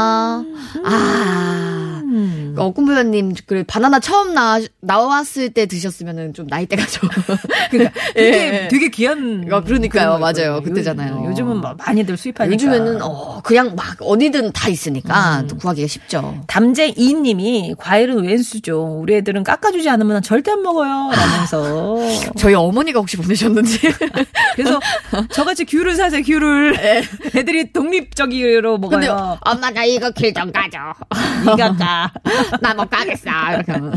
[0.86, 1.65] 아.
[2.16, 2.56] 음.
[2.58, 7.10] 어, 꿈보야님, 그 바나나 처음 나, 나왔을 때 드셨으면은 좀 나이대가 좀.
[7.70, 8.68] 그러니까 되게 예.
[8.70, 10.18] 되게 귀한 어, 그러니까요.
[10.18, 10.62] 맞아요.
[10.64, 11.24] 그때잖아요.
[11.26, 12.54] 요- 요즘은 막 많이들 수입하니까.
[12.54, 15.48] 요즘에는, 어, 그냥 막 어디든 다 있으니까 음.
[15.48, 16.42] 또 구하기가 쉽죠.
[16.48, 19.00] 담쟁 이님이 과일은 웬수죠.
[19.02, 21.12] 우리 애들은 깎아주지 않으면 절대 안 먹어요.
[21.12, 21.98] 라면서.
[22.38, 23.80] 저희 어머니가 혹시 보내셨는지.
[24.56, 24.80] 그래서
[25.32, 26.76] 저같이 귤을 사세요, 귤을.
[27.36, 28.88] 애들이 독립적으로 네.
[28.90, 29.38] 근데 먹어요.
[29.42, 30.78] 엄마 나 이거 길 좀 가져.
[31.50, 32.58] 니가 까.
[32.62, 33.30] 나못 가겠어.
[33.54, 33.94] 이렇게 하면.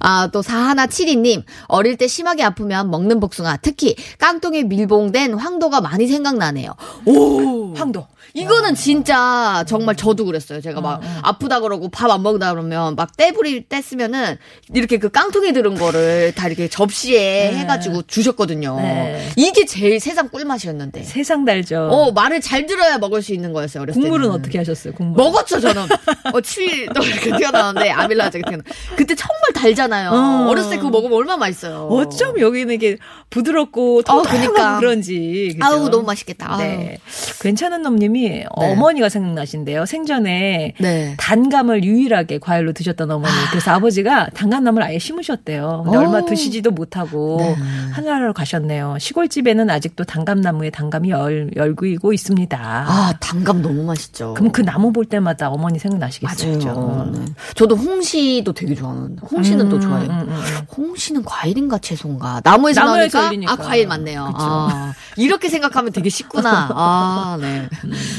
[0.00, 1.42] 아, 또 사하나칠이님.
[1.68, 3.58] 어릴 때 심하게 아프면 먹는 복숭아.
[3.58, 6.74] 특히 깡통에 밀봉된 황도가 많이 생각나네요.
[7.06, 7.74] 오!
[7.74, 8.06] 황도.
[8.34, 10.60] 이거는 진짜 정말 저도 그랬어요.
[10.60, 14.38] 제가 막 아프다 그러고 밥 안 먹다 그러면 막 떼부리 뗐으면은
[14.74, 18.76] 이렇게 그 깡통에 들은 거를 다 이렇게 접시에 해가지고 주셨거든요.
[18.76, 19.28] 네.
[19.36, 21.02] 이게 제일 세상 꿀맛이었는데.
[21.02, 21.88] 세상 달죠.
[21.90, 23.82] 어, 말을 잘 들어야 먹을 수 있는 거였어요.
[23.82, 24.38] 어렸을 국물은 때는.
[24.38, 24.94] 어떻게 하셨어요?
[24.94, 25.16] 국물.
[25.16, 25.82] 먹었죠, 저는.
[25.82, 28.62] 어, 7일 또 이렇게 튀어나왔는데, 아밀라제가 튀어나
[28.96, 30.10] 그때 정말 달잖아요.
[30.10, 30.46] 어.
[30.48, 31.88] 어렸을 때 그거 먹으면 얼마나 맛있어요.
[31.90, 32.96] 어쩜 여기는 이게
[33.30, 34.78] 부드럽고 통통하고 그러니까.
[34.78, 35.50] 그런지.
[35.58, 35.64] 그죠?
[35.64, 36.56] 아우, 너무 맛있겠다.
[36.58, 36.98] 네.
[37.40, 39.84] 괜찮은 놈님 이 어머니가 생각나신대요.
[39.84, 41.14] 생전에 네.
[41.18, 43.32] 단감을 유일하게 과일로 드셨던 어머니.
[43.50, 45.82] 그래서 아버지가 단감나무를 아예 심으셨대요.
[45.84, 46.00] 근데 오.
[46.00, 47.54] 얼마 드시지도 못하고 네.
[47.92, 48.96] 하늘나라로 가셨네요.
[48.98, 52.58] 시골집에는 아직도 단감나무에 단감이 열, 열구이고 있습니다.
[52.58, 54.34] 아, 단감 너무 맛있죠.
[54.34, 56.58] 그럼 그 나무 볼 때마다 어머니 생각나시겠어요.
[56.58, 57.10] 맞아요.
[57.12, 57.24] 네.
[57.54, 60.10] 저도 홍시도 되게 좋아하는데 홍시는 또 좋아해요.
[60.10, 60.66] 음, 음, 음.
[60.76, 62.40] 홍시는 과일인가 채소인가?
[62.42, 63.52] 나무에서, 나무에서 열리니까.
[63.52, 64.32] 아 과일 맞네요.
[64.34, 66.68] 아, 이렇게 생각하면 되게 쉽구나.
[66.72, 67.68] 아, 네.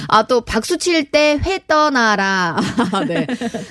[0.09, 2.57] 아 또 박수 칠 때 회 떠나라.
[3.07, 3.27] 네.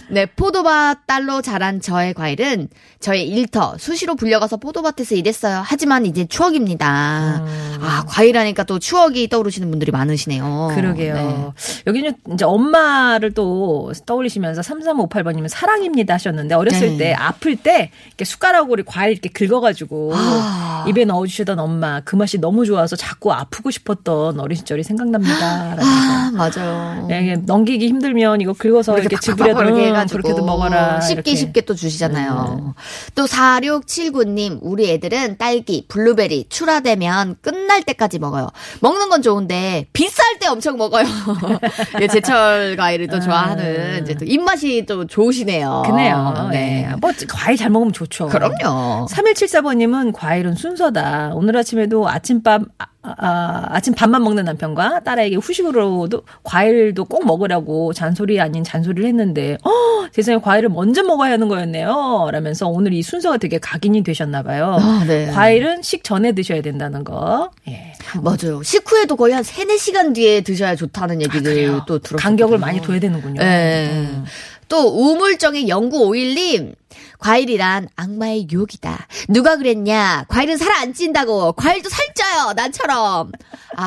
[0.09, 2.69] 네, 포도밭 딸로 자란 저의 과일은
[3.01, 5.63] 저의 일터 수시로 불려가서 포도밭에서 일했어요.
[5.65, 7.45] 하지만 이제 추억입니다.
[7.81, 10.73] 아, 과일 하니까 또 추억이 떠오르시는 분들이 많으시네요.
[10.75, 11.15] 그러게요.
[11.15, 11.53] 네.
[11.87, 16.97] 여기는 이제 엄마를 또 떠올리시면서 3358번님은 사랑입니다 하셨는데 어렸을 네.
[16.97, 20.85] 때 아플 때 이렇게 숟가락으로 과일 이렇게 긁어가지고 아.
[20.89, 25.75] 입에 넣어주시던 엄마 그 맛이 너무 좋아서 자꾸 아프고 싶었던 어린 시절이 생각납니다.
[25.77, 26.06] 라면서.
[26.07, 27.09] 아, 맞아요.
[27.11, 31.01] 예, 이게 넘기기 힘들면 이거 긁어서 이렇게 해가지고 그렇게도 먹어라.
[31.01, 31.31] 쉽게 이렇게.
[31.31, 31.37] 네.
[31.37, 32.75] 쉽게 또 주시잖아요.
[33.15, 38.49] 또 4679님 우리 애들은 딸기, 블루베리 출하되면 끝날 때까지 먹어요.
[38.81, 41.07] 먹는 건 좋은데 비쌀 때 엄청 먹어요.
[42.01, 45.83] 예, 제철 과일을 또 좋아하는 이제 또 입맛이 또 좋으시네요.
[45.87, 46.49] 그네요.
[46.51, 46.89] 네.
[46.91, 46.97] 예.
[46.97, 48.29] 뭐 과일 잘 먹으면 좋죠.
[48.29, 49.07] 그럼요.
[49.11, 51.33] 3174번님은 과일은 순서다.
[51.35, 57.93] 오늘 아침에도 아침밥, 아, 아, 아침 밥만 먹는 남편과 딸에게 후식으로 도 과일도 꼭 먹으라고
[57.93, 59.71] 잔소리 아닌 잔소리를 했는데, 어,
[60.13, 62.29] 세상에 과일을 먼저 먹어야 하는 거였네요.
[62.33, 64.77] 라면서 오늘 이 순서가 되게 각인이 되셨나 봐요.
[64.81, 65.27] 아, 네.
[65.27, 67.51] 과일은 식 전에 드셔야 된다는 거.
[67.69, 67.93] 예.
[68.23, 68.63] 맞아요.
[68.63, 72.17] 식후에도 거의 한 3, 4시간 뒤에 드셔야 좋다는 얘기를 또 들었어요.
[72.23, 73.41] 간격을 많이 둬야 되는군요.
[73.41, 74.23] 네.
[74.69, 76.75] 또 우물정의 0951님
[77.19, 79.07] 과일이란 악마의 유혹이다.
[79.29, 80.27] 누가 그랬냐?
[80.29, 81.53] 과일은 살안 찐다고.
[81.53, 82.53] 과일도 살쪄요.
[82.55, 83.33] 나처럼.
[83.77, 83.85] 아,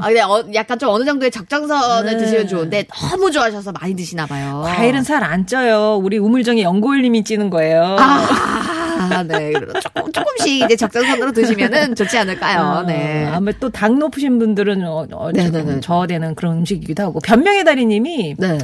[0.00, 2.18] 아 근데 어, 약간 좀 어느 정도의 적정선을 네.
[2.18, 4.62] 드시면 좋은데 너무 좋아하셔서 많이 드시나 봐요.
[4.66, 6.00] 과일은 살 안 쪄요.
[6.02, 7.96] 우리 우물정의 연고일님이 찌는 거예요.
[8.00, 9.52] 아, 네.
[9.80, 12.84] 조금 조금씩 이제 적정선으로 드시면은 좋지 않을까요?
[12.86, 13.26] 네.
[13.26, 15.58] 아, 아마 또 당 높으신 분들은 어, 어, 네네네.
[15.58, 18.58] 조금 저어되는 그런 음식이기도 하고 변명의 달인님이 네.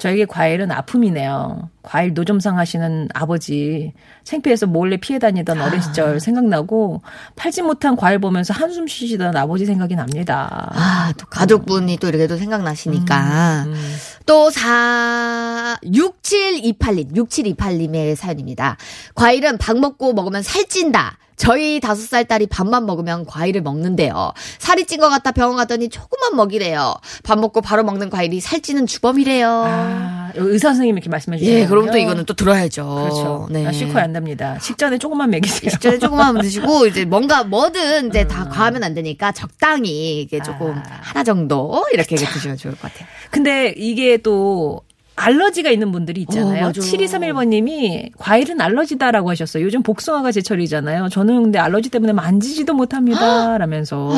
[0.00, 1.68] 저에게 과일은 아픔이네요.
[1.82, 3.92] 과일 노점상 하시는 아버지
[4.24, 7.02] 창피해서 몰래 피해 다니던 어린 시절 생각나고
[7.36, 10.70] 팔지 못한 과일 보면서 한숨 쉬시던 아버지 생각이 납니다.
[10.74, 13.64] 아, 또 가족분이 또 이렇게 또 생각나시니까.
[13.66, 13.96] 음.
[14.24, 18.78] 또 4, 6728님, 6728님의 사연입니다.
[19.14, 21.18] 과일은 밥 먹고 먹으면 살찐다.
[21.40, 24.32] 저희 다섯 살 딸이 밥만 먹으면 과일을 먹는데요.
[24.58, 26.94] 살이 찐 것 같다 병원 갔더니 조금만 먹이래요.
[27.24, 29.48] 밥 먹고 바로 먹는 과일이 살찌는 주범이래요.
[29.48, 31.60] 아, 의사 선생님이 이렇게 말씀해 주세요.
[31.60, 32.84] 예, 그럼 또 이거는 또 들어야죠.
[32.84, 33.48] 그렇죠.
[33.50, 33.66] 네.
[33.66, 34.58] 아, 실컷 안 됩니다.
[34.60, 35.70] 식전에 조금만 먹이세요.
[35.70, 40.82] 식전에 조금만 드시고 이제 뭔가 뭐든 이제 다 과하면 안 되니까 적당히 이게 조금 아.
[41.00, 43.08] 하나 정도 이렇게 드시면 좋을 것 같아요.
[43.30, 44.82] 근데 이게 또
[45.20, 46.64] 알러지가 있는 분들이 있잖아요.
[46.64, 46.80] 어, 맞아.
[46.80, 49.64] 7231번님이 과일은 알러지다라고 하셨어요.
[49.64, 51.08] 요즘 복숭아가 제철이잖아요.
[51.10, 53.58] 저는 근데 알러지 때문에 만지지도 못합니다.
[53.58, 54.12] 라면서.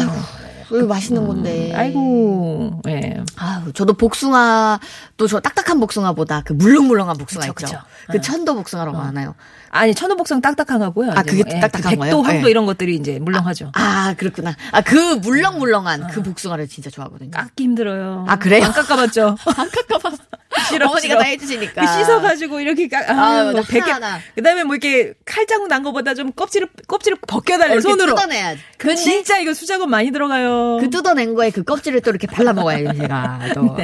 [0.70, 1.70] 이거 맛있는 건데.
[1.74, 3.22] 아이고, 예.
[3.36, 4.80] 아유, 저도 복숭아,
[5.18, 7.66] 또 저 딱딱한 복숭아보다 그 물렁물렁한 복숭아 그쵸, 있죠.
[7.66, 7.78] 그쵸.
[8.10, 9.34] 그 천도 복숭아라고 하나요?
[9.74, 11.12] 아니, 천호복숭아 딱딱한 거고요.
[11.12, 12.16] 아, 그게 뭐, 예, 딱딱한 그 거예요?
[12.16, 12.50] 백도, 황도 예.
[12.50, 13.72] 이런 것들이 이제 물렁하죠.
[13.74, 14.54] 아, 그렇구나.
[14.70, 17.30] 아, 그 물렁물렁한 그 복숭아를 진짜 좋아하거든요.
[17.30, 18.26] 깎기 힘들어요.
[18.28, 18.64] 아, 그래요?
[18.64, 19.36] 안 깎아봤죠?
[19.56, 20.18] 안 깎아봤어.
[20.68, 21.16] 싫어, 어머니가.
[21.18, 21.80] 다 해주시니까.
[21.80, 23.62] 그 씻어가지고 이렇게 깎, 아, 아, 맞아.
[23.62, 23.80] 베개.
[23.80, 24.20] 하나하나.
[24.34, 27.78] 그 다음에 뭐 이렇게 칼자국 난 거보다 좀 껍질을, 껍질을 벗겨달래요.
[27.78, 28.14] 이렇게 손으로.
[28.14, 28.60] 뜯어내야지.
[28.76, 30.76] 근데 진짜 이거 수작업 많이 들어가요.
[30.82, 33.40] 그 뜯어낸 거에 그 껍질을 또 이렇게 발라 먹어야지, 제가.
[33.54, 33.62] 또.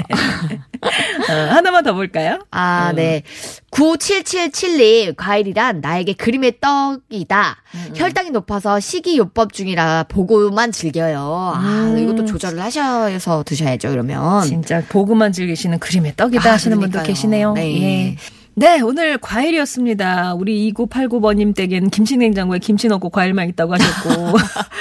[1.30, 2.44] 어, 하나만 더 볼까요?
[2.50, 3.22] 아, 네.
[3.70, 7.56] 9777님, 과일이란 나에게 그림의 떡이다.
[7.94, 11.52] 혈당이 높아서 식이요법 중이라 보고만 즐겨요.
[11.56, 14.42] 아, 이것도 조절을 하셔서 드셔야죠, 그러면.
[14.44, 17.04] 진짜 보고만 즐기시는 그림의 떡이다 아, 하시는 그러니까요.
[17.04, 17.52] 계시네요.
[17.54, 17.82] 네.
[17.82, 18.16] 예.
[18.54, 20.34] 네, 오늘 과일이었습니다.
[20.34, 24.36] 우리 2989번님 댁엔 김치냉장고에 김치 넣고 과일만 있다고 하셨고.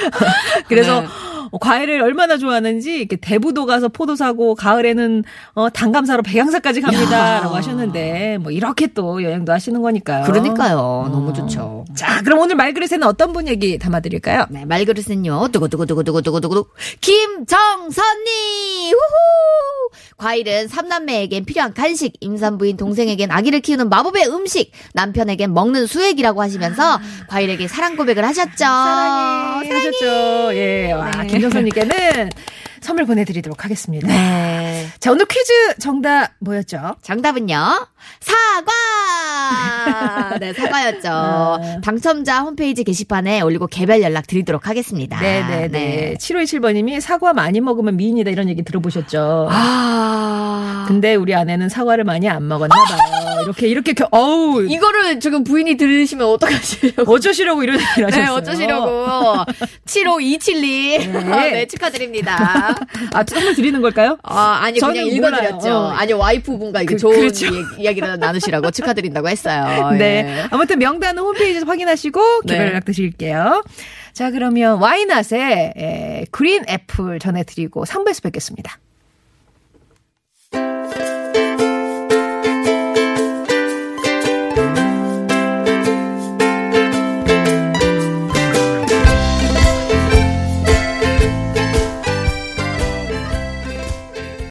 [0.68, 1.08] 그래서 네.
[1.52, 7.56] 어, 과일을 얼마나 좋아하는지 이렇게 대부도 가서 포도 사고 가을에는 어, 단감 사러 백양사까지 갑니다라고
[7.56, 10.26] 하셨는데 뭐 이렇게 또 여행도 하시는 거니까요.
[10.26, 11.10] 그러니까요.
[11.12, 11.86] 너무 좋죠.
[11.96, 14.46] 자, 그럼 오늘 말그릇에는 어떤 분 얘기 담아 드릴까요?
[14.50, 15.50] 네, 말그릇은요.
[15.52, 16.68] 두구두구두구두구두구두구.
[17.02, 18.94] 김정선님!
[18.94, 19.90] 우후!
[20.18, 27.68] 과일은 삼남매에겐 필요한 간식, 임산부인 동생에겐 아기를 키우는 마법의 음식, 남편에겐 먹는 수액이라고 하시면서 과일에게
[27.68, 28.58] 사랑 고백을 하셨죠.
[28.58, 30.06] 사랑해 하셨죠.
[30.56, 30.92] 예.
[30.92, 32.30] 와, 김정선님께는
[32.82, 34.08] 선물 보내드리도록 하겠습니다.
[34.08, 34.88] 네.
[35.00, 36.96] 자, 오늘 퀴즈 정답 뭐였죠?
[37.02, 37.88] 정답은요.
[38.20, 38.72] 사과!
[40.40, 41.10] 네, 사과였죠.
[41.10, 41.58] 아.
[41.84, 45.20] 당첨자 홈페이지 게시판에 올리고 개별 연락 드리도록 하겠습니다.
[45.20, 46.16] 네네 네.
[46.20, 49.50] 7527번님이 사과 많이 먹으면 미인이다 이런 얘기 들어보셨죠?
[49.52, 50.86] 아.
[50.88, 53.17] 근데 우리 아내는 사과를 많이 안 먹었나 봐요.
[53.48, 57.12] 이렇게 이렇게 겨- 어우 이거를 지금 부인이 들으시면 어떡하시려고.
[57.14, 58.26] 어쩌시려고 이런 얘기를 하셨어요.
[58.26, 59.46] 네, 어쩌시려고.
[59.86, 61.12] 7527님.
[61.12, 61.52] 네.
[61.52, 61.66] 네.
[61.68, 62.76] 축하드립니다.
[63.14, 64.18] 아 선물 드리는 걸까요?
[64.24, 65.70] 아, 아니, 그냥 읽어드렸죠.
[65.70, 65.88] 어.
[65.92, 67.46] 아니, 와이프분과 이게 그- 좋은 그렇죠.
[67.46, 69.92] 이야기- 이야기를 나누시라고 축하드린다고 했어요.
[69.98, 70.26] 네.
[70.44, 70.48] 예.
[70.52, 72.72] 아무튼 명단은 홈페이지에서 확인하시고 개별 네.
[72.72, 73.64] 연락 드릴게요.
[74.14, 78.80] 자 그러면 와이낫의 에, 그린 애플 전해드리고 3부에서 뵙겠습니다.